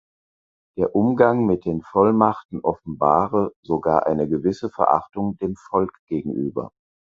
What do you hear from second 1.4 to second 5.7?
mit den Vollmachten offenbare sogar eine gewisse Verachtung dem